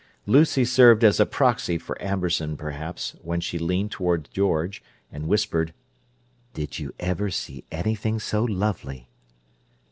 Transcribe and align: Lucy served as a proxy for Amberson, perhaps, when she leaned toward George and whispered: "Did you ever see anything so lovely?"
Lucy 0.25 0.65
served 0.65 1.03
as 1.03 1.19
a 1.19 1.27
proxy 1.27 1.77
for 1.77 1.95
Amberson, 2.01 2.57
perhaps, 2.57 3.15
when 3.21 3.39
she 3.39 3.59
leaned 3.59 3.91
toward 3.91 4.29
George 4.33 4.81
and 5.11 5.27
whispered: 5.27 5.75
"Did 6.55 6.79
you 6.79 6.91
ever 6.99 7.29
see 7.29 7.65
anything 7.71 8.17
so 8.17 8.43
lovely?" 8.43 9.11